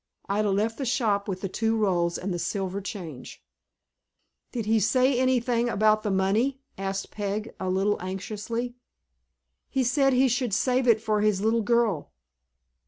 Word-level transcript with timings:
Ida 0.27 0.49
left 0.49 0.79
the 0.79 0.83
shop 0.85 1.27
with 1.27 1.41
the 1.41 1.47
two 1.47 1.77
rolls 1.77 2.17
and 2.17 2.33
the 2.33 2.39
silver 2.39 2.81
change. 2.81 3.43
"Did 4.51 4.65
he 4.65 4.79
say 4.79 5.19
anything 5.19 5.69
about 5.69 6.01
the 6.01 6.09
money?" 6.09 6.59
asked 6.75 7.11
Peg, 7.11 7.53
a 7.59 7.69
little 7.69 8.01
anxiously. 8.01 8.73
"He 9.69 9.83
said 9.83 10.13
he 10.13 10.27
should 10.27 10.55
save 10.55 10.87
it 10.87 10.99
for 10.99 11.21
his 11.21 11.41
little 11.41 11.61
girl." 11.61 12.11